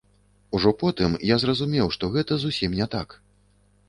[0.59, 3.15] Ужо потым я зразумеў, што гэта зусім не так.